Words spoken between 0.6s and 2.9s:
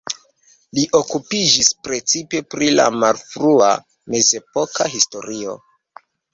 Li okupiĝis precipe pri la